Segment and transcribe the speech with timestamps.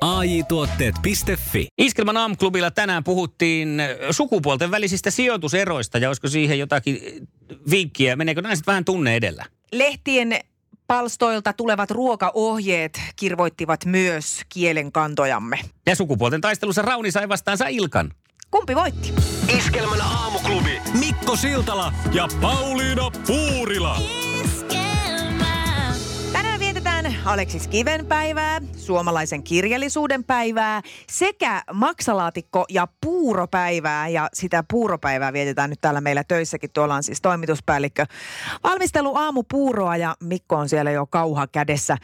[0.00, 1.66] AJ-tuotteet.fi.
[1.78, 7.00] Iskelman aamuklubilla tänään puhuttiin sukupuolten välisistä sijoituseroista ja olisiko siihen jotakin
[7.70, 8.16] vinkkiä?
[8.16, 9.44] Meneekö naiset vähän tunne edellä?
[9.72, 10.38] Lehtien
[10.86, 15.58] palstoilta tulevat ruokaohjeet kirvoittivat myös kielen kantojamme.
[15.86, 18.10] Ja sukupuolten taistelussa Rauni sai vastaansa Ilkan.
[18.50, 19.14] Kumpi voitti?
[19.58, 20.80] Iskelmän aamuklubi.
[20.98, 23.96] Mikko Siltala ja Pauliina Puurila.
[23.98, 24.27] Vietetään
[27.24, 34.08] Aleksis Kiven päivää, suomalaisen kirjallisuuden päivää sekä maksalaatikko- ja puuropäivää.
[34.08, 36.70] Ja sitä puuropäivää vietetään nyt täällä meillä töissäkin.
[36.72, 38.06] Tuolla on siis toimituspäällikkö
[38.64, 41.96] valmistelu aamupuuroa ja Mikko on siellä jo kauha kädessä.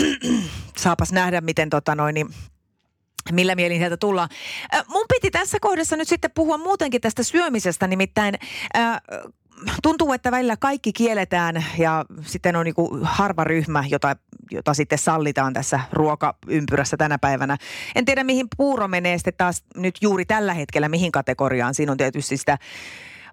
[0.76, 2.28] Saapas nähdä, miten tota noin, niin
[3.32, 4.28] millä mielin sieltä tullaan.
[4.74, 8.34] Äh, Mun piti tässä kohdassa nyt sitten puhua muutenkin tästä syömisestä, nimittäin
[8.76, 9.00] äh,
[9.82, 14.16] tuntuu, että välillä kaikki kielletään ja sitten on niinku harva ryhmä, jota,
[14.50, 17.56] jota sitten sallitaan tässä ruokaympyrässä tänä päivänä.
[17.94, 21.74] En tiedä, mihin puuro menee sitten taas nyt juuri tällä hetkellä, mihin kategoriaan.
[21.74, 22.58] Siinä on tietysti sitä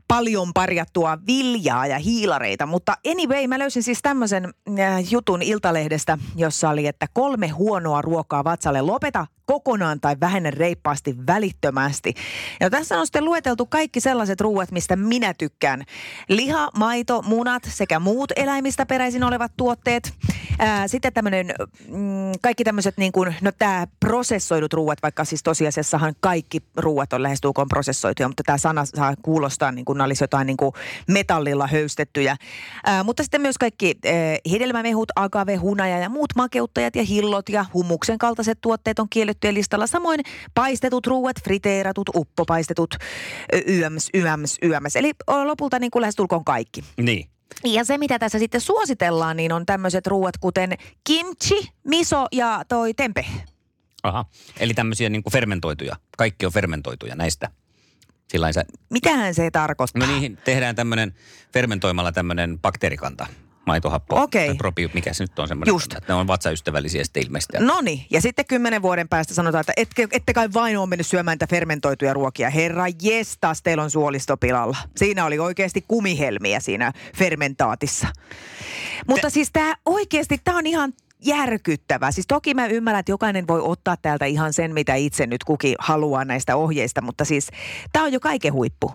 [0.07, 2.65] paljon parjattua viljaa ja hiilareita.
[2.65, 8.43] Mutta anyway, mä löysin siis tämmöisen äh, jutun Iltalehdestä, jossa oli, että kolme huonoa ruokaa
[8.43, 8.81] vatsalle.
[8.81, 12.13] Lopeta kokonaan tai vähennä reippaasti välittömästi.
[12.59, 15.83] Ja tässä on sitten lueteltu kaikki sellaiset ruuat, mistä minä tykkään.
[16.29, 20.13] Liha, maito, munat sekä muut eläimistä peräisin olevat tuotteet.
[20.59, 21.53] Ää, sitten tämmöinen,
[21.87, 27.23] mm, kaikki tämmöiset niin kuin, no tämä prosessoidut ruuat, vaikka siis tosiasiassahan kaikki ruuat on
[27.23, 30.71] lähestulkoon prosessoituja, mutta tämä sana saa kuulostaa niin kuin ne olisi jotain niin kuin
[31.07, 32.35] metallilla höystettyjä.
[32.85, 34.11] Ää, mutta sitten myös kaikki ää,
[34.51, 39.87] hedelmämehut, agave, hunaja ja muut makeuttajat ja hillot ja hummuksen kaltaiset tuotteet on kiellettyjä listalla.
[39.87, 40.19] Samoin
[40.53, 42.95] paistetut ruuat, friteeratut, uppopaistetut,
[43.53, 44.95] ö, yöms, yöms, yöms.
[44.95, 45.11] Eli
[45.45, 46.83] lopulta niin kuin lähestulkoon kaikki.
[47.01, 47.29] Niin.
[47.63, 52.93] Ja se, mitä tässä sitten suositellaan, niin on tämmöiset ruuat kuten kimchi, miso ja toi
[52.93, 53.25] tempe.
[54.03, 54.25] Aha.
[54.59, 55.95] Eli tämmöisiä niin kuin fermentoituja.
[56.17, 57.51] Kaikki on fermentoituja näistä.
[58.27, 60.07] Sillain sä, Mitähän se tarkoittaa?
[60.07, 61.13] no niihin tehdään tämmöinen
[61.53, 63.27] fermentoimalla tämmöinen bakteerikanta.
[63.65, 64.21] Maitohappo.
[64.21, 64.47] Okei.
[64.47, 65.71] Tai Probi, mikä se nyt on semmoinen.
[65.71, 65.93] Just.
[65.93, 67.57] Että ne on vatsaystävällisiä sitten ilmeisesti.
[67.59, 71.07] No niin, ja sitten kymmenen vuoden päästä sanotaan, että ette, ette kai vain ole mennyt
[71.07, 72.49] syömään niitä fermentoituja ruokia.
[72.49, 74.77] Herra jestas, teillä on suolistopilalla.
[74.97, 78.07] Siinä oli oikeasti kumihelmiä siinä fermentaatissa.
[79.07, 80.93] Mutta siis tämä oikeasti, tämä on ihan
[81.25, 82.11] järkyttävää.
[82.11, 85.75] Siis toki mä ymmärrän, että jokainen voi ottaa täältä ihan sen, mitä itse nyt kukin
[85.79, 87.47] haluaa näistä ohjeista, mutta siis
[87.93, 88.91] tämä on jo kaiken huippu.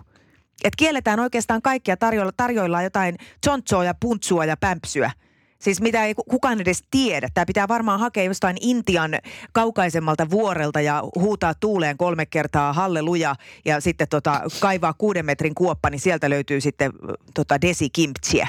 [0.63, 5.11] Et kielletään oikeastaan kaikkia, tarjoilla, tarjoillaan jotain chonchoa ja puntsua ja pämpsyä.
[5.59, 7.27] Siis mitä ei ku- kukaan edes tiedä.
[7.33, 9.11] Tämä pitää varmaan hakea jostain Intian
[9.51, 13.35] kaukaisemmalta vuorelta ja huutaa tuuleen kolme kertaa halleluja
[13.65, 16.91] ja sitten tota, kaivaa kuuden metrin kuoppa, niin sieltä löytyy sitten
[17.33, 18.47] tota desikimtsiä.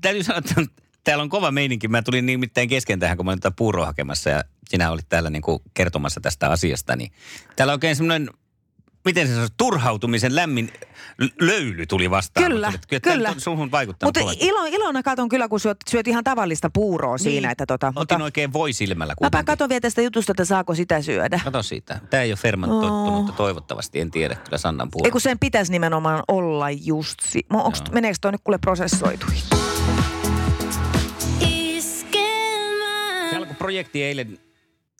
[0.00, 0.54] Täytyy sanoa, että
[1.08, 1.88] täällä on kova meininki.
[1.88, 5.30] Mä tulin nimittäin kesken tähän, kun mä olin tätä puuroa hakemassa ja sinä olit täällä
[5.30, 6.96] niin kuin kertomassa tästä asiasta.
[6.96, 7.12] Niin
[7.56, 8.30] täällä oikein semmoinen,
[9.04, 10.72] miten se sanoo, turhautumisen lämmin
[11.40, 12.46] löyly tuli vastaan.
[12.46, 13.14] Kyllä, Mutta kyllä.
[13.14, 13.34] kyllä.
[13.38, 17.50] Suhun vaikuttanut Mutta ilo, ilona katon kyllä, kun syöt, syöt ihan tavallista puuroa siinä.
[17.50, 19.46] Että tota, Otin mutta oikein voi silmällä mäpä kuitenkin.
[19.46, 21.40] katon vielä tästä jutusta, että saako sitä syödä.
[21.44, 22.00] Kato siitä.
[22.10, 25.06] Tämä ei ole fermentoittunutta toivottavasti, en tiedä kyllä Sannan puolella.
[25.06, 27.20] Ei kun sen pitäisi nimenomaan olla just...
[27.22, 27.46] Si-
[27.92, 29.57] meneekö toi nyt kuule prosessoituihin?
[33.68, 34.38] Projekti eilen,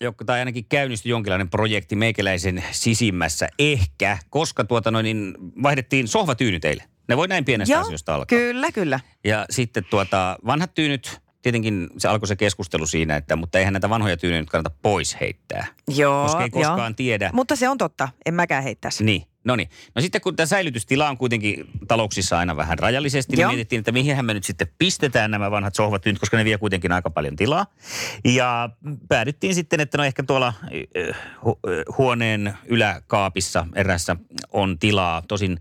[0.01, 6.65] joka, tai ainakin käynnistyi jonkinlainen projekti meikäläisen sisimmässä ehkä, koska tuota noin, niin vaihdettiin sohvatyynyt
[6.65, 6.87] eilen.
[7.09, 8.39] Ne voi näin pienestä Joo, asioista alkaa.
[8.39, 9.01] Kyllä, kyllä.
[9.25, 13.91] Ja sitten tuota, vanhat tyynyt, tietenkin se alkoi se keskustelu siinä, että mutta eihän näitä
[13.91, 15.67] vanhoja tyynyjä nyt kannata pois heittää.
[15.97, 16.97] Joo, Koska ei koskaan joo.
[16.97, 17.31] tiedä.
[17.33, 18.09] Mutta se on totta.
[18.27, 19.05] En mäkään heittäisi.
[19.05, 19.71] Niin, no niin.
[19.95, 23.51] No sitten kun tämä säilytystila on kuitenkin talouksissa aina vähän rajallisesti, niin Joo.
[23.51, 26.93] mietittiin, että mihin me nyt sitten pistetään nämä vanhat sohvat nyt, koska ne vie kuitenkin
[26.93, 27.67] aika paljon tilaa.
[28.25, 28.71] Ja
[29.09, 31.17] päädyttiin sitten, että no ehkä tuolla eh, eh,
[31.99, 34.17] huoneen yläkaapissa erässä
[34.53, 35.23] on tilaa.
[35.23, 35.53] Tosin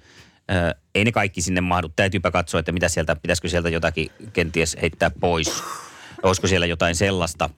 [0.50, 1.90] eh, ei ne kaikki sinne mahdu.
[1.96, 5.64] Täytyypä katsoa, että mitä sieltä, pitäisikö sieltä jotakin kenties heittää pois.
[6.24, 7.50] Olisiko siellä jotain sellaista.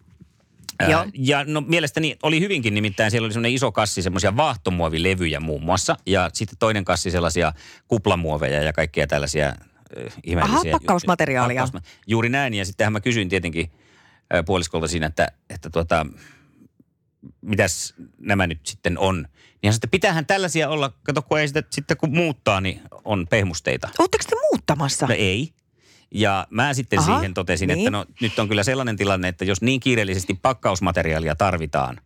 [0.88, 1.06] Joo.
[1.14, 5.98] Ja no mielestäni oli hyvinkin, nimittäin siellä oli semmoinen iso kassi semmoisia vaahtomuovilevyjä muun muassa.
[6.06, 7.54] Ja sitten toinen kassi sellaisia
[7.88, 9.54] kuplamuoveja ja kaikkia tällaisia äh,
[10.24, 10.60] ihmeellisiä.
[10.60, 11.68] Aha, pakkausmateriaalia.
[12.08, 12.54] Juuri näin.
[12.54, 13.72] Ja sittenhän mä kysyin tietenkin
[14.36, 16.06] äh, puoliskolta siinä, että, että tuota,
[17.42, 19.28] mitäs nämä nyt sitten on.
[19.64, 23.90] Niin sitten pitäähän tällaisia olla, kato kun ei sitä, sitten kun muuttaa, niin on pehmusteita.
[24.00, 25.08] Oletteko te muuttamassa?
[25.08, 25.54] No ei.
[26.14, 27.80] Ja mä sitten Aha, siihen totesin, niin.
[27.80, 32.02] että no nyt on kyllä sellainen tilanne, että jos niin kiireellisesti pakkausmateriaalia tarvitaan,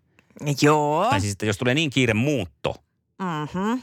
[0.62, 1.08] Joo.
[1.10, 2.76] tai siis että jos tulee niin kiire muutto,
[3.20, 3.82] Mm-hmm.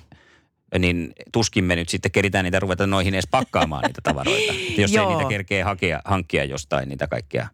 [0.78, 4.52] niin tuskin me nyt sitten keritään niitä ruveta noihin edes pakkaamaan niitä tavaroita.
[4.68, 5.10] Että jos ei Joo.
[5.16, 7.48] niitä kerkee hakea, hankkia jostain niitä kaikkia.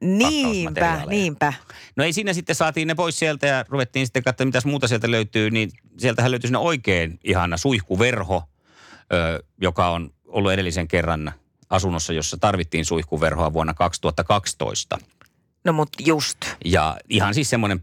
[0.00, 1.52] Niinpä, niinpä.
[1.96, 5.10] No ei siinä sitten saatiin ne pois sieltä ja ruvettiin sitten katsomaan, mitäs muuta sieltä
[5.10, 5.50] löytyy.
[5.50, 8.42] Niin sieltähän löytyi sinne oikein ihana suihkuverho,
[9.12, 11.32] ö, joka on ollut edellisen kerran
[11.72, 14.98] asunnossa, jossa tarvittiin suihkuverhoa vuonna 2012.
[15.64, 16.38] No mut just.
[16.64, 17.80] Ja ihan siis semmoinen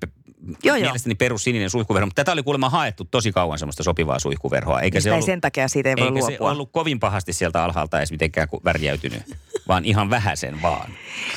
[0.63, 0.83] Joo, joo.
[0.83, 2.05] mielestäni perussininen suihkuverho.
[2.07, 4.81] Mutta tätä oli kuulemma haettu tosi kauan semmoista sopivaa suihkuverhoa.
[4.81, 6.51] Eikä se Sitä ei ollut, sen takia siitä ei voi eikä se luopua.
[6.51, 9.21] ollut kovin pahasti sieltä alhaalta edes mitenkään värjäytynyt,
[9.67, 10.91] vaan ihan vähäsen vaan.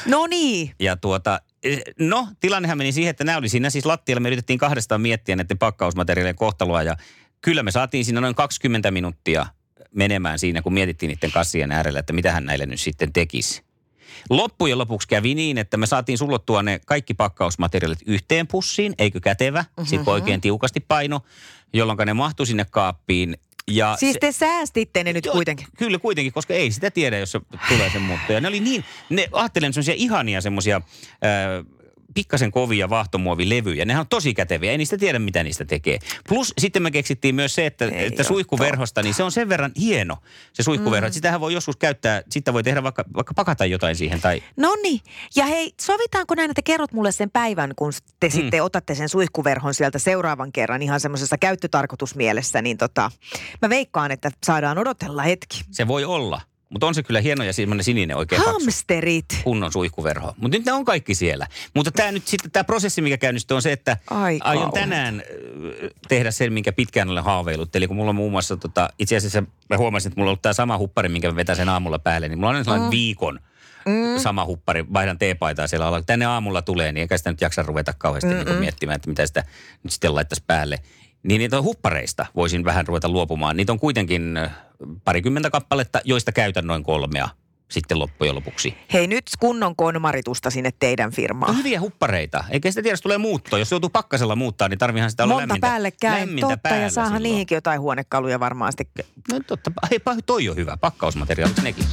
[0.06, 0.75] No niin.
[0.81, 4.20] Ja tuota, eh, no tilannehan meni siihen, että nämä oli siinä siis lattialla.
[4.20, 6.96] Me yritettiin kahdestaan miettiä näiden pakkausmateriaalien kohtaloa ja
[7.40, 9.46] kyllä me saatiin siinä noin 20 minuuttia
[9.94, 13.62] menemään siinä, kun mietittiin niiden kassien äärellä, että mitä hän näille nyt sitten tekisi.
[14.30, 19.62] Loppujen lopuksi kävi niin, että me saatiin sullottua ne kaikki pakkausmateriaalit yhteen pussiin, eikö kätevä?
[19.62, 19.86] Mm-hmm.
[19.86, 21.20] Sitten oikein tiukasti paino,
[21.72, 23.36] jolloin ne mahtui sinne kaappiin.
[23.70, 25.66] Ja Siis se- te säästitte ne nyt Joo, kuitenkin.
[25.78, 28.32] Kyllä kuitenkin, koska ei sitä tiedä, jos se tulee se muutto.
[28.32, 30.80] Ja ne oli niin, ne ajattelen semmoisia ihania semmoisia
[32.14, 33.84] pikkasen kovia vaahtomuovilevyjä.
[33.84, 35.98] Nehän on tosi käteviä, ei niistä tiedä mitä niistä tekee.
[36.28, 39.72] Plus sitten me keksittiin myös se, että, Ei että suihkuverhosta, niin se on sen verran
[39.80, 40.16] hieno
[40.52, 41.12] se suihkuverho, mm.
[41.12, 45.00] sitähän voi joskus käyttää, sitä voi tehdä vaikka, vaikka pakata jotain siihen tai No niin.
[45.36, 48.32] Ja hei, sovitaanko näin, että kerrot mulle sen päivän, kun te mm.
[48.32, 53.10] sitten otatte sen suihkuverhon sieltä seuraavan kerran ihan semmoisessa käyttötarkoitusmielessä, niin tota,
[53.62, 55.60] mä veikkaan, että saadaan odotella hetki.
[55.70, 56.40] se voi olla.
[56.72, 58.60] Mutta on se kyllä hieno ja semmoinen sininen oikein paksu.
[58.60, 59.24] Hamsterit.
[59.44, 60.34] kunnon suihkuverho.
[60.36, 61.46] Mutta nyt ne on kaikki siellä.
[61.74, 65.22] Mutta tämä nyt sitten, tämä prosessi, mikä käynnistyy, on se, että Ai aion tänään
[66.08, 67.76] tehdä sen, minkä pitkään olen haaveillut.
[67.76, 70.42] Eli kun mulla on muun muassa, tota, itse asiassa mä huomasin, että mulla on ollut
[70.42, 72.90] tämä sama huppari, minkä mä vetän sen aamulla päälle, niin mulla on sellainen mm.
[72.90, 73.40] viikon
[73.86, 74.19] mm.
[74.19, 75.98] sama huppari, vaihdan teepaitaa siellä alla.
[75.98, 79.26] Kun Tänne aamulla tulee, niin eikä sitä nyt jaksa ruveta kauheasti niin miettimään, että mitä
[79.26, 79.44] sitä
[79.82, 80.78] nyt sitten laittaisi päälle.
[81.22, 83.56] Niin niitä huppareista voisin vähän ruveta luopumaan.
[83.56, 84.50] Niitä on kuitenkin äh,
[85.04, 87.28] parikymmentä kappaletta, joista käytän noin kolmea
[87.70, 88.74] sitten loppujen lopuksi.
[88.92, 91.56] Hei nyt kunnon konmaritusta sinne teidän No firmaan.
[91.58, 92.44] hyviä huppareita.
[92.50, 93.56] Eikä sitä tiedä, jos tulee muutto.
[93.56, 96.20] Jos joutuu pakkasella muuttaa, niin tarvihan sitä olla Monta lämmintä, päällekkäin.
[96.20, 97.22] lämmintä Totta, päällä ja saahan silloin.
[97.22, 98.88] niihinkin jotain huonekaluja varmasti.
[99.32, 99.70] No totta.
[99.90, 100.76] Hei, toi on hyvä.
[100.76, 101.84] Pakkausmateriaalit nekin.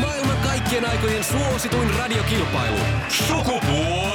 [0.00, 2.76] Maailman kaikkien aikojen suosituin radiokilpailu.
[2.76, 4.05] Ja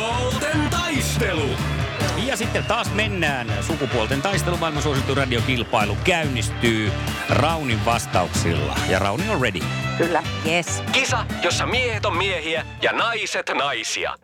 [2.51, 3.47] sitten taas mennään.
[3.61, 6.91] Sukupuolten taistelu maailman suosittu radiokilpailu käynnistyy
[7.29, 8.75] Raunin vastauksilla.
[8.89, 9.59] Ja Rauni on ready.
[9.97, 10.23] Kyllä.
[10.47, 10.83] Yes.
[10.91, 14.15] Kisa, jossa miehet on miehiä ja naiset naisia.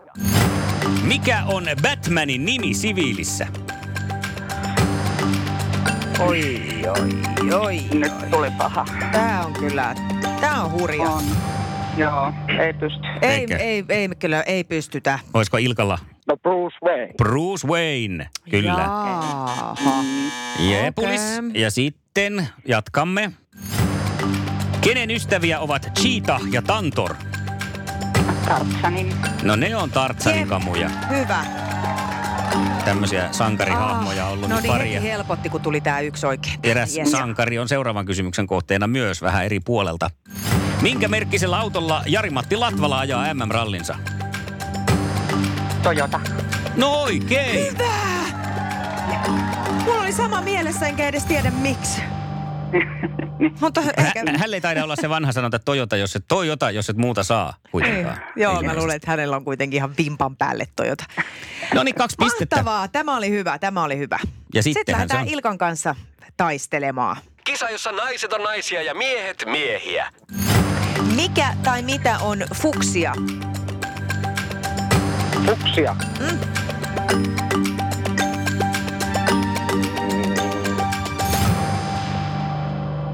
[1.04, 3.48] Mikä on Batmanin nimi siviilissä?
[6.20, 7.80] Oi, oi, oi.
[7.94, 8.86] Nyt tuli paha.
[9.12, 9.96] Tää on kyllä,
[10.42, 11.10] tää on hurja.
[11.10, 11.24] On.
[11.98, 13.08] Joo, ei pysty.
[13.22, 13.58] Ei, Eikä.
[13.58, 15.20] ei, ei, kyllä, ei pystytä.
[15.34, 17.14] Olisiko Ilkalla No Bruce Wayne.
[17.18, 18.30] Bruce Wayne?
[18.50, 18.72] Kyllä.
[18.72, 19.76] Jaaha.
[20.60, 21.22] Jeepulis.
[21.50, 21.62] Okei.
[21.62, 23.32] Ja sitten jatkamme.
[24.82, 27.16] Kenen ystäviä ovat Cheetah ja Tantor?
[28.46, 29.14] Tartsanin.
[29.44, 30.90] No ne on Tartsanin kamuja.
[31.10, 31.46] Hyvä.
[32.86, 34.94] Tämmöisiä sankarihahmoja on ollut no niin, paria.
[35.00, 36.60] heti helpotti, kun tuli tää yksi oikein.
[36.64, 37.12] Eräs Yes.
[37.12, 40.10] sankari on seuraavan kysymyksen kohteena myös vähän eri puolelta.
[40.82, 43.96] Minkä merkkisellä autolla Jari-Matti Latvala ajaa MM-rallinsa?
[45.84, 46.20] Toyota.
[46.76, 47.78] No oikein.
[49.86, 52.02] Mulla oli sama mielessä, enkä edes tiedä miksi.
[53.62, 54.02] Mutta ehkä...
[54.32, 57.24] Hä, hän ei taida olla se vanha sanonta Toyota, jos et Toyota, jos et muuta
[57.24, 58.18] saa kuitenkaan.
[58.36, 58.80] Joo, mä Ilmeisesti.
[58.80, 61.04] luulen, että hänellä on kuitenkin ihan vimpan päälle Toyota.
[61.74, 62.56] No niin, kaksi pistettä.
[62.56, 64.20] Mahtavaa, tämä oli hyvä, tämä oli hyvä.
[64.54, 65.96] Ja Sitten lähdetään on- Ilkan kanssa
[66.38, 67.18] taistelemaan.
[67.44, 70.10] Kisa, jossa naiset on naisia ja miehet miehiä.
[71.16, 73.14] Mikä tai mitä on fuksia?
[75.48, 75.96] Fuksia.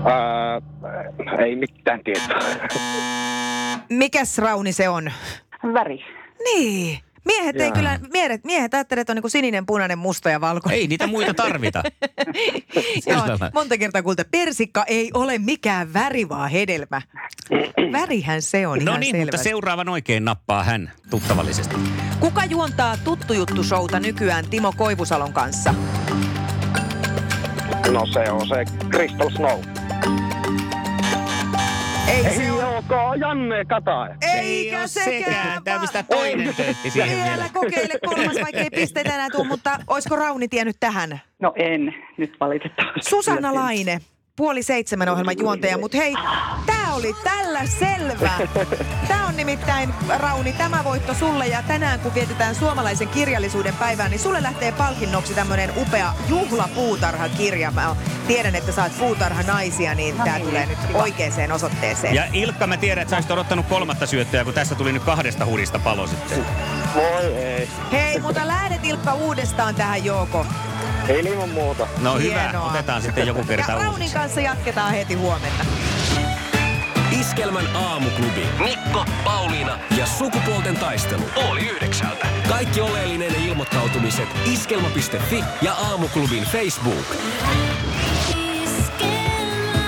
[0.05, 0.61] Ää,
[1.45, 2.39] ei mitään tietoa.
[3.89, 5.11] Mikäs Rauni se on?
[5.73, 6.05] Väri.
[6.43, 6.99] Niin.
[7.25, 7.71] Miehet ei Jaa.
[7.75, 10.79] kyllä, miehet, miehet ajattelee, että on niin sininen, punainen, musta ja valkoinen.
[10.79, 11.83] Ei niitä muita tarvita.
[13.07, 17.01] Joo, monta kertaa kuulta, persikka ei ole mikään väri, vaan hedelmä.
[17.91, 19.49] Värihän se on No ihan niin, mutta selvästi.
[19.49, 21.75] seuraavan oikein nappaa hän tuttavallisesti.
[22.19, 25.73] Kuka juontaa tuttu juttu showta nykyään Timo Koivusalon kanssa?
[27.91, 29.59] No se on se Crystal Snow.
[32.13, 34.15] Ei, Ei se oo on joko Janne Kataja.
[34.35, 35.63] Eikä sekään.
[35.63, 37.49] Tämä pistää toinen töötti siihen Vielä vielä.
[37.53, 41.21] kokeile kolmas, vaikka ei pisteitä enää tule, mutta olisiko Rauni tiennyt tähän?
[41.41, 43.09] No en, nyt valitettavasti.
[43.09, 43.99] Susanna Laine,
[44.37, 46.13] puoli seitsemän ohjelman juontaja, mutta hei,
[46.65, 48.31] tää oli tällä selvä.
[49.07, 54.19] Tää on nimittäin, Rauni, tämä voitto sulle ja tänään kun vietetään suomalaisen kirjallisuuden päivää, niin
[54.19, 57.71] sulle lähtee palkinnoksi tämmönen upea juhlapuutarhakirja.
[57.71, 57.95] Mä
[58.27, 62.15] tiedän, että sä oot puutarhanaisia, niin tää tulee nyt oikeaan osoitteeseen.
[62.15, 65.45] Ja Ilkka, mä tiedän, että sä olisit odottanut kolmatta syöttöä, kun tässä tuli nyt kahdesta
[65.45, 66.45] hurista palo sitten.
[66.95, 67.69] Voi ei.
[67.91, 70.45] Hei, mutta lähdet Ilkka uudestaan tähän Jouko.
[71.09, 71.87] Ei ilman muuta.
[72.01, 72.69] No hyvä, Hienoa.
[72.69, 74.13] otetaan sitten joku kerta Ja Raunin uusiksi.
[74.15, 75.65] kanssa jatketaan heti huomenna.
[77.19, 78.45] Iskelmän aamuklubi.
[78.63, 81.21] Mikko, Pauliina ja sukupuolten taistelu.
[81.51, 82.27] Oli yhdeksältä.
[82.49, 87.05] Kaikki oleellinen ilmoittautumiset iskelma.fi ja aamuklubin Facebook.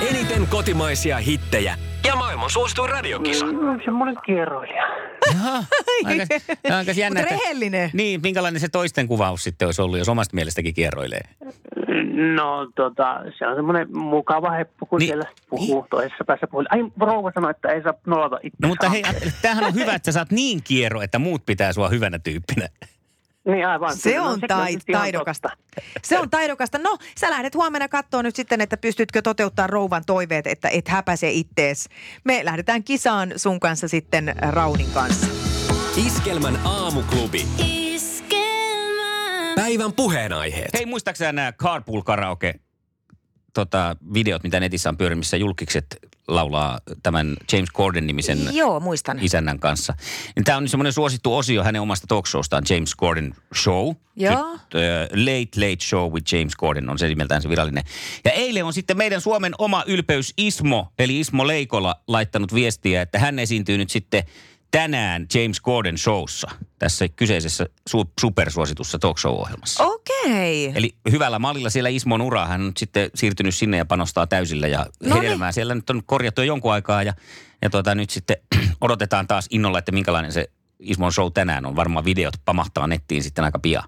[0.10, 1.76] Eniten kotimaisia hittejä
[2.08, 3.46] ja maailman suosituin radiokisa.
[3.86, 4.84] Semmoinen kierroilija.
[5.36, 5.58] Jaha,
[6.06, 6.26] aika,
[6.78, 7.20] aika jännä.
[7.22, 7.90] Mutta että- rehellinen.
[7.94, 11.22] Niin, minkälainen se toisten kuvaus sitten olisi ollut, jos omasta mielestäkin kierroilee?
[12.36, 15.08] No tota, se on semmoinen mukava heppu, kun Niin.
[15.10, 15.22] niin.
[15.28, 16.66] siellä puhuu toisessa päässä puhuu.
[16.70, 18.58] Ai rouva sanoi, että ei saa nolata itse.
[18.62, 19.04] No mutta hei,
[19.42, 22.68] tämähän on hyvä, että sä saat niin kierro, että muut pitää sua hyvänä tyyppinä.
[23.46, 23.98] Niin aivan.
[23.98, 25.50] Se Kyllä, no on tai, taidokasta.
[26.04, 26.78] Se on taidokasta.
[26.78, 31.32] No, sä lähdet huomenna katsoa nyt sitten, että pystytkö toteuttaa rouvan toiveet, että et häpäse
[31.32, 31.90] ittees.
[32.24, 35.28] Me lähdetään kisaan sun kanssa sitten Raunin kanssa.
[36.06, 37.48] Iskelmän aamuklubi.
[39.56, 40.70] Päivän puheenaiheet.
[40.74, 42.54] Hei, muistaakseni nämä Carpool Karaoke
[43.54, 45.86] tota, videot, mitä netissä on pyörimissä julkikset
[46.28, 49.20] laulaa tämän James Corden-nimisen Joo, muistan.
[49.22, 49.94] isännän kanssa.
[50.36, 53.96] Niin Tämä on semmoinen suosittu osio hänen omasta talk showstaan, James Corden Show.
[54.16, 54.52] Joo.
[54.52, 57.84] Nyt, äh, Late Late Show with James Corden on se nimeltään se virallinen.
[58.26, 63.20] Ja eilen on sitten meidän Suomen oma ylpeys Ismo, eli Ismo Leikola, laittanut viestiä, että
[63.20, 64.24] hän esiintyy nyt sitten
[64.72, 66.48] tänään James Corden showssa,
[66.80, 69.84] tässä kyseisessä su- supersuositussa talk show-ohjelmassa.
[69.84, 70.72] Okei.
[70.76, 72.48] Eli hyvällä mallilla siellä Ismon uraa.
[72.48, 75.24] Hän on sitten siirtynyt sinne ja panostaa täysillä ja Noniin.
[75.24, 75.52] hedelmää.
[75.52, 77.14] Siellä nyt on korjattu jo jonkun aikaa ja,
[77.62, 78.38] ja tuota, nyt sitten
[78.82, 81.76] odotetaan taas innolla, että minkälainen se Ismon show tänään on.
[81.76, 83.84] Varmaan videot pamahtaa nettiin sitten aika pian.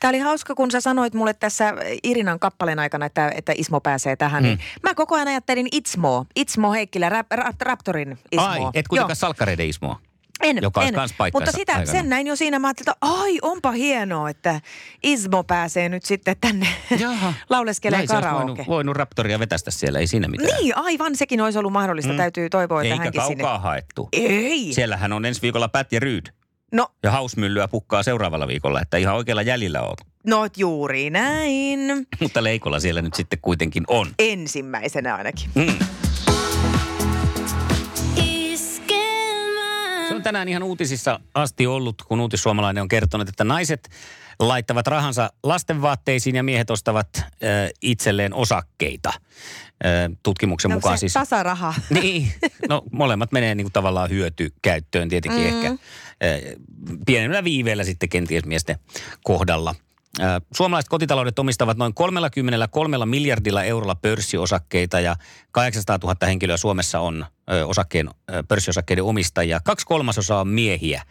[0.00, 4.16] Tämä oli hauska, kun sä sanoit mulle tässä Irinan kappaleen aikana, että, että Ismo pääsee
[4.16, 4.42] tähän.
[4.42, 4.46] Mm.
[4.46, 6.26] Niin mä koko ajan ajattelin Itsmo.
[6.36, 8.46] Itsmo Heikkilä, rap, rap, Raptorin Ismo.
[8.46, 10.00] Ai, et kuitenkaan salkkareiden Ismoa.
[10.42, 10.94] En, joka en.
[10.94, 11.86] kans Mutta sitä, aikanaan.
[11.86, 14.60] sen näin jo siinä, mä ajattelin, että ai, onpa hienoa, että
[15.02, 16.66] Ismo pääsee nyt sitten tänne
[17.50, 18.46] lauleskelee Näin se olisi karaoke.
[18.48, 20.60] voinut, voinut Raptoria vetästä siellä, ei siinä mitään.
[20.60, 22.12] Niin, aivan, sekin olisi ollut mahdollista.
[22.12, 22.16] Mm.
[22.16, 23.62] Täytyy toivoa, että Eikä hänkin kaukaa sinne.
[23.62, 24.08] haettu.
[24.12, 24.72] Ei.
[24.74, 26.26] Siellähän on ensi viikolla Pat ja Ryd.
[26.72, 29.98] No, Ja hausmyllyä pukkaa seuraavalla viikolla, että ihan oikealla jäljellä oot.
[30.26, 31.80] no juuri näin.
[32.20, 34.06] Mutta Leikolla siellä nyt sitten kuitenkin on.
[34.18, 35.50] Ensimmäisenä ainakin.
[35.54, 35.74] Mm.
[40.18, 43.88] On tänään ihan uutisissa asti ollut, kun uutissuomalainen on kertonut, että naiset
[44.38, 47.24] laittavat rahansa lastenvaatteisiin ja miehet ostavat äh,
[47.82, 49.08] itselleen osakkeita.
[49.08, 51.12] Äh, tutkimuksen No, mukaan se siis...
[51.12, 51.74] tasaraha.
[51.90, 52.32] Niin,
[52.68, 55.46] no molemmat menee niin kuin tavallaan hyötykäyttöön tietenkin mm.
[55.46, 55.68] ehkä.
[55.68, 55.78] Äh,
[57.06, 58.78] pienellä viiveellä sitten kenties miesten
[59.24, 59.74] kohdalla.
[60.56, 65.16] Suomalaiset kotitaloudet omistavat noin 33 miljardilla eurolla pörssiosakkeita ja
[65.52, 67.26] 800 000 henkilöä Suomessa on
[67.64, 68.10] osakkeen,
[68.48, 69.60] pörssiosakkeiden omistajia.
[69.64, 71.02] Kaksi kolmasosaa on miehiä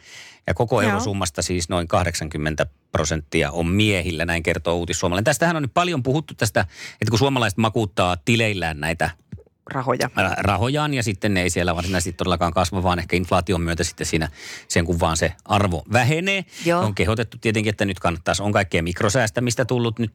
[0.48, 0.92] ja koko Joo.
[0.92, 5.24] eurosummasta siis noin 80 prosenttia on miehillä, näin kertoo uutissuomalainen.
[5.24, 6.62] Tästähän on nyt paljon puhuttu tästä,
[6.92, 9.10] että kun suomalaiset makuuttaa tileillään näitä
[9.72, 10.10] Rahoja.
[10.38, 14.30] rahojaan ja sitten ne ei siellä varsinaisesti todellakaan kasva, vaan ehkä inflaation myötä sitten siinä
[14.68, 16.46] sen kun vaan se arvo vähenee.
[16.66, 16.82] Joo.
[16.82, 20.14] On kehotettu tietenkin, että nyt kannattaisi, on kaikkea mikrosäästämistä tullut nyt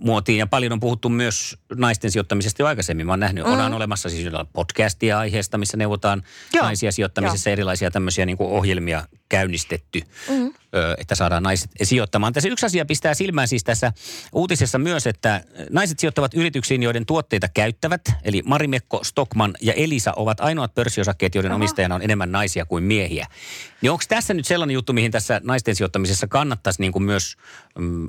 [0.00, 3.06] muotiin ja paljon on puhuttu myös naisten sijoittamisesta jo aikaisemmin.
[3.06, 3.52] Mä oon nähnyt, mm.
[3.52, 6.64] on olemassa siis podcastia aiheesta, missä neuvotaan Joo.
[6.64, 10.54] naisia sijoittamisessa, erilaisia tämmöisiä niin ohjelmia käynnistetty, mm.
[10.98, 12.32] että saadaan naiset sijoittamaan.
[12.32, 13.92] Tässä yksi asia pistää silmään siis tässä
[14.32, 18.00] uutisessa myös, että naiset sijoittavat yrityksiin, joiden tuotteita käyttävät.
[18.24, 23.26] Eli Marimekko, Stockman ja Elisa ovat ainoat pörssiosakkeet, joiden omistajana on enemmän naisia kuin miehiä.
[23.80, 27.36] Niin onko tässä nyt sellainen juttu, mihin tässä naisten sijoittamisessa kannattaisi niin kuin myös
[27.78, 28.08] mm,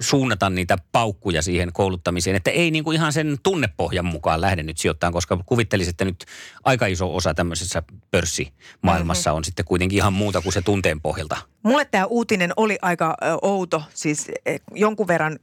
[0.00, 4.78] suunnata niitä paukkuja siihen kouluttamiseen, että ei niin kuin ihan sen tunnepohjan mukaan lähde nyt
[4.78, 6.24] sijoittamaan, koska kuvittelisin, että nyt
[6.64, 11.36] aika iso osa tämmöisessä pörssimaailmassa on sitten kuitenkin ihan muuta kuin se tunteen pohjalta.
[11.62, 13.82] Mulle tämä uutinen oli aika outo.
[13.94, 15.38] Siis eh, jonkun verran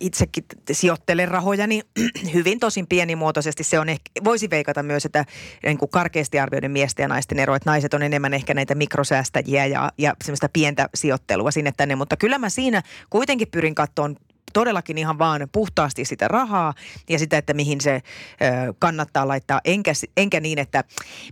[0.00, 1.82] itsekin sijoittelen rahoja, niin
[2.34, 3.64] hyvin tosin pienimuotoisesti.
[3.64, 5.24] Se on ehkä, voisi veikata myös, että
[5.66, 9.66] niin kuin karkeasti arvioiden miesten ja naisten ero, että naiset on enemmän ehkä näitä mikrosäästäjiä
[9.66, 14.16] ja, ja semmoista pientä sijoittelua sinne tänne, mutta kyllä mä siinä kuitenkin pyrin kattoon
[14.52, 16.74] todellakin ihan vaan puhtaasti sitä rahaa
[17.08, 19.60] ja sitä, että mihin se ö, kannattaa laittaa.
[19.64, 20.84] Enkä, enkä niin, että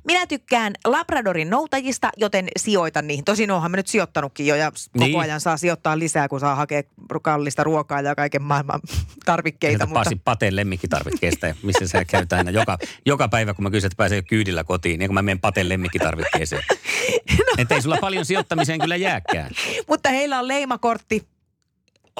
[0.04, 3.24] minä tykkään Labradorin noutajista, joten sijoitan niihin.
[3.24, 5.20] Tosin onhan mä nyt sijoittanutkin jo ja koko Niin.
[5.20, 6.82] ajan saa sijoittaa lisää, kun saa hakea
[7.22, 8.80] kallista ruokaa ja kaiken maailman
[9.24, 9.86] tarvikkeita.
[9.86, 10.00] Mutta...
[10.00, 13.96] Pasi Pateen lemmikkitarvikkeesta, ja missä sä käyt aina joka, joka päivä, kun mä kysyn, että
[13.96, 16.62] pääsee kyydillä kotiin, niin kun mä menen Pateen lemmikkitarvikkeeseen.
[17.38, 17.54] no.
[17.58, 19.50] Että ei sulla paljon sijoittamiseen kyllä jääkään.
[19.88, 21.28] Mutta heillä on leimakortti,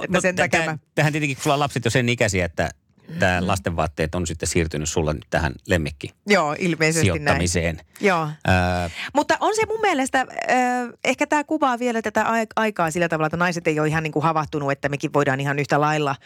[0.05, 2.71] että sen tä- takia mä- Tähän tietenkin, kun sulla on lapset jo sen ikäisiä, että
[3.19, 7.79] tämä lastenvaatteet on sitten siirtynyt sulla nyt tähän lemmikki Joo, ilmeisesti näin.
[8.01, 8.29] Joo.
[8.47, 10.57] Ää, Mutta on se mun mielestä, äh,
[11.05, 14.13] ehkä tämä kuvaa vielä tätä ai- aikaa sillä tavalla, että naiset ei ole ihan niin
[14.13, 16.17] kuin havahtunut, että mekin voidaan ihan yhtä lailla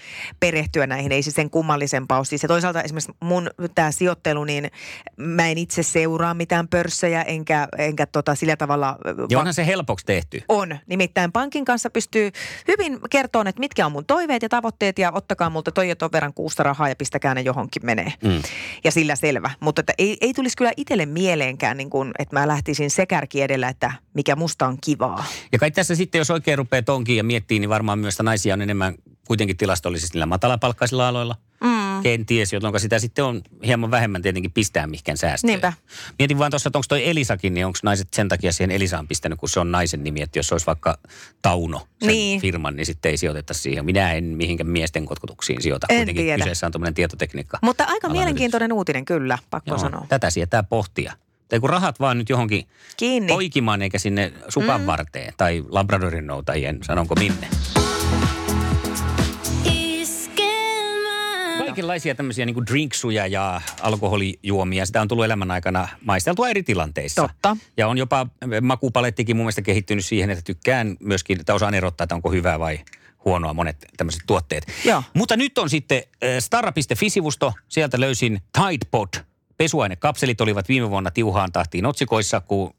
[0.40, 2.24] perehtyä näihin, ei se sen kummallisempaa ole.
[2.24, 4.70] Siis ja toisaalta esimerkiksi mun tämä sijoittelu, niin
[5.16, 8.98] mä en itse seuraa mitään pörssejä, enkä, enkä tota sillä tavalla...
[9.30, 10.42] ja onhan se helpoksi tehty.
[10.48, 10.78] On.
[10.86, 12.30] Nimittäin pankin kanssa pystyy
[12.68, 16.12] hyvin kertomaan, että mitkä on mun toiveet ja tavoitteet ja ottakaa multa toi ja ton
[16.12, 18.12] verran kuusta rahaa ja pistäkää ne johonkin menee.
[18.24, 18.42] Mm.
[18.84, 19.50] Ja sillä selvä.
[19.60, 23.42] Mutta että ei, ei tulisi kyllä itselle mieleenkään, niin kuin, että mä lähtisin se kärki
[23.42, 25.24] edellä, että mikä musta on kivaa.
[25.52, 28.62] Ja kai tässä sitten, jos oikein rupeaa tonkiin ja miettii, niin varmaan myös naisia on
[28.62, 28.94] enemmän
[29.26, 31.36] kuitenkin tilastollisesti niillä matalapalkkaisilla aloilla.
[31.64, 31.91] Mm.
[32.02, 35.48] Kenties, jolloin sitä sitten on hieman vähemmän tietenkin pistää mihinkään säästöön.
[35.48, 35.72] Niinpä.
[36.18, 39.38] Mietin vaan tuossa, että onko toi Elisakin, niin onko naiset sen takia siihen Elisaan pistänyt,
[39.38, 40.98] kun se on naisen nimi, että jos olisi vaikka
[41.42, 42.40] Tauno, sen Niin.
[42.40, 43.84] firman, niin sitten ei sijoiteta siihen.
[43.84, 45.86] Minä en mihinkään miesten kotkutuksiin sijoita.
[45.90, 46.38] En Kuitenkin tiedä.
[46.44, 47.58] kyseessä on tuommoinen tietotekniikka.
[47.62, 50.06] Mutta aika mielenkiintoinen uutinen kyllä, pakko Joo, sanoa.
[50.08, 51.12] tätä sietää pohtia.
[51.48, 52.66] Tai kun rahat vaan nyt johonkin
[52.96, 53.32] Kiinni.
[53.32, 54.86] poikimaan eikä sinne sukan mm.
[54.86, 57.48] varteen tai Labradorin noutajien, sanonko minne.
[61.72, 64.86] Kaikenlaisia tämmöisiä niin drinksuja ja alkoholijuomia.
[64.86, 67.22] Sitä on tullut elämän aikana maisteltua eri tilanteissa.
[67.22, 67.56] Totta.
[67.76, 68.26] Ja on jopa
[68.62, 72.78] makupalettikin mun mielestä kehittynyt siihen, että tykkään myöskin, että osaan erottaa, että onko hyvää vai
[73.24, 74.66] huonoa monet tämmöiset tuotteet.
[74.84, 75.02] Joo.
[75.14, 77.52] Mutta nyt on sitten äh, starra.fi-sivusto.
[77.68, 79.08] Sieltä löysin Tide Pod.
[79.62, 82.74] Pesuainekapselit olivat viime vuonna tiuhaan tahtiin otsikoissa, kun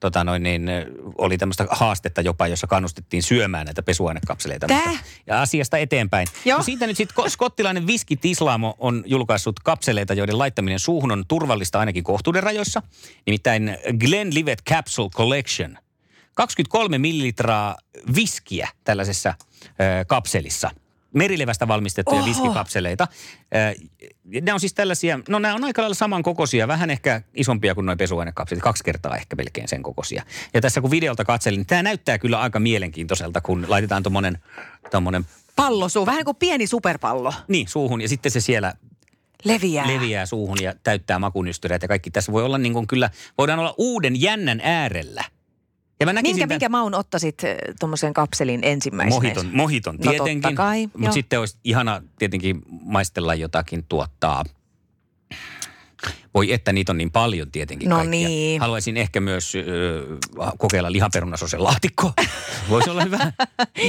[0.00, 0.70] tota noin, niin,
[1.18, 4.66] oli tämmöistä haastetta jopa, jossa kannustettiin syömään näitä pesuainekapseleita.
[4.66, 4.92] Tää?
[5.26, 6.28] Ja asiasta eteenpäin.
[6.44, 6.58] Joo.
[6.58, 11.80] No siitä nyt sitten skottilainen Viski Tislamo on julkaissut kapseleita, joiden laittaminen suuhun on turvallista
[11.80, 12.82] ainakin kohtuuden rajoissa.
[13.26, 15.78] Nimittäin Glenlivet Capsule Collection.
[16.34, 17.76] 23 millilitraa
[18.14, 20.70] viskiä tällaisessa ö, kapselissa.
[21.14, 22.28] Merilevästä valmistettuja Oho.
[22.28, 23.08] viskikapseleita.
[24.42, 27.96] Ne on siis tällaisia, no nämä on aika lailla samankokoisia, vähän ehkä isompia kuin nuo
[27.96, 30.22] pesuainekapselit, kaksi kertaa ehkä melkein sen kokoisia.
[30.54, 34.38] Ja tässä kun videolta katselin, niin tämä näyttää kyllä aika mielenkiintoiselta, kun laitetaan tuommoinen
[34.90, 37.34] tommonen, Pallo suu, vähän kuin pieni superpallo.
[37.48, 38.74] niin suuhun ja sitten se siellä
[39.44, 39.86] Leviää.
[39.86, 42.10] leviää suuhun ja täyttää makunystyrät ja kaikki.
[42.10, 45.24] Tässä voi olla niin kuin kyllä, voidaan olla uuden jännän äärellä.
[46.00, 47.42] Ja mä näkisin Minkä, tämän- minkä maun ottaisit
[47.80, 49.14] tuommoisen kapselin ensimmäisenä?
[49.16, 50.54] Mohiton, mohiton No totta tietenkin.
[50.56, 50.90] kai, joo.
[50.98, 54.44] Mutta sitten olisi ihana tietenkin maistella jotakin tuottaa.
[56.34, 58.10] Voi että niitä on niin paljon tietenkin No kaikkia.
[58.28, 58.60] niin.
[58.60, 60.06] Haluaisin ehkä myös ö,
[60.58, 62.12] kokeilla lihaperunasosen laatikkoa.
[62.68, 63.18] Voisi olla hyvä.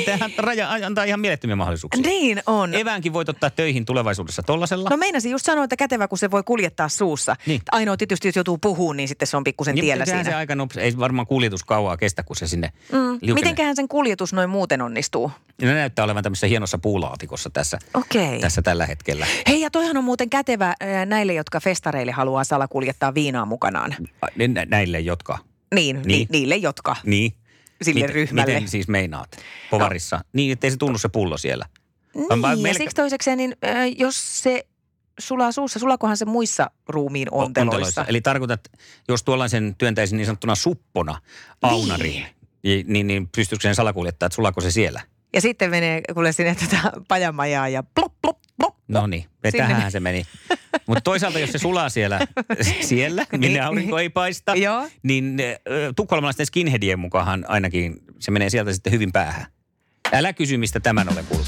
[0.06, 2.02] Tähän raja antaa ihan mielettömiä mahdollisuuksia.
[2.04, 2.74] Niin on.
[2.76, 4.90] Eväänkin voit ottaa töihin tulevaisuudessa tollasella.
[4.90, 7.36] No meinasin just sanoa, että kätevä, kun se voi kuljettaa suussa.
[7.46, 7.62] Niin.
[7.72, 10.24] Ainoa tietysti, jos joutuu puhumaan, niin sitten se on pikkusen Niin, tiellä siinä.
[10.24, 10.84] se aika nopea.
[10.84, 12.98] Ei varmaan kuljetus kauaa kestä, kun se sinne Mm.
[13.22, 13.34] liukenee.
[13.34, 15.32] Mitenköhän sen kuljetus noin muuten onnistuu?
[15.62, 18.40] Ne näyttää olevan tämmöisessä hienossa puulaatikossa tässä, Okei.
[18.40, 19.26] tässä tällä hetkellä.
[19.48, 20.74] Hei, ja toihan on muuten kätevä
[21.06, 23.96] näille, jotka festareille haluaa salakuljettaa viinaa mukanaan.
[24.36, 25.38] Nä- nä- Näille, jotka...
[25.76, 26.08] Niin, niin.
[26.08, 26.28] Niin.
[26.32, 26.96] Ni, niille, jotka.
[27.04, 27.34] Niin.
[27.82, 28.54] Sille miten, ryhmälle.
[28.54, 29.38] Miten siis meinaat?
[29.72, 30.16] Povarissa.
[30.18, 30.24] No.
[30.34, 31.66] Niin, ettei se tunnu se pullo siellä.
[32.16, 34.66] Niin, ja melkein- siksi toisekseen, niin ää, jos se
[35.20, 38.06] sulaa suussa, sulakohan se muissa ruumiin onteloissa?
[38.06, 38.62] Eli tarkoitat,
[39.08, 41.22] jos tuollaisen työntäisin niin sanottuna suppona
[41.62, 42.26] aunariin,
[42.64, 45.02] niin, niin, niin pystyykö sen salakuljettaa, että sulako se siellä?
[45.34, 48.76] Ja sitten menee kuule sinne tätä pajamajaa ja plop, plop, plop.
[48.88, 49.26] No niin,
[49.58, 50.24] tähän se meni.
[50.88, 52.20] Mutta toisaalta, jos se sulaa siellä,
[52.82, 53.64] siellä minne Niin.
[53.64, 54.90] aurinko ei paista, Joo.
[55.04, 55.38] niin
[55.96, 59.46] tukholmalaisten skinheadien mukaan ainakin se menee sieltä sitten hyvin päähän.
[60.14, 61.48] Älä kysy, mistä tämän olen kuullut.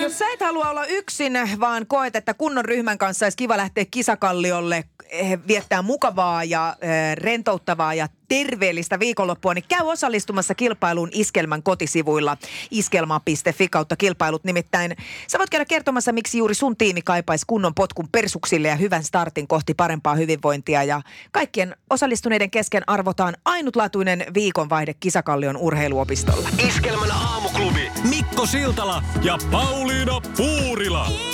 [0.00, 3.84] Jos sä et halua olla yksin, vaan koet, että kunnon ryhmän kanssa olisi kiva lähteä
[3.90, 11.62] kisakalliolle, eh, viettää mukavaa ja eh, rentouttavaa ja terveellistä viikonloppua, niin käy osallistumassa kilpailuun Iskelmän
[11.62, 12.36] kotisivuilla
[12.70, 14.44] iskelma.fi kautta kilpailut.
[14.44, 19.04] Nimittäin sä voit käydä kertomassa, miksi juuri sun tiimi kaipaisi kunnon potkun persuksille ja hyvän
[19.04, 20.84] startin kohti parempaa hyvinvointia.
[20.84, 26.48] Ja kaikkien osallistuneiden kesken arvotaan ainutlaatuinen viikonvaihde Kisakallion urheiluopistolla.
[26.68, 27.90] Iskelmän aamuklubi.
[28.08, 31.33] Mikko Siltala ja Pauliina Puurila.